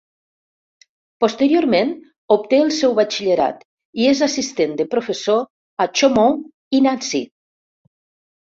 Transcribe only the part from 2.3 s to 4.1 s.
obté el seu Batxillerat, i